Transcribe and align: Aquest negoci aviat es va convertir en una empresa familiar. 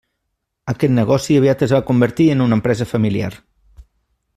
Aquest 0.73 0.93
negoci 0.93 1.37
aviat 1.41 1.63
es 1.67 1.75
va 1.77 1.83
convertir 1.91 2.29
en 2.37 2.41
una 2.49 2.61
empresa 2.61 2.89
familiar. 2.97 3.33